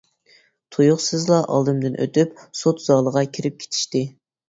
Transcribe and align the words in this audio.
تۇيۇقسىزلا 0.75 1.37
ئالدىمدىن 1.57 2.01
ئۆتۈپ 2.07 2.43
سوت 2.65 2.85
زالىغا 2.89 3.27
كىرىپ 3.37 3.65
كېتىشتى. 3.65 4.07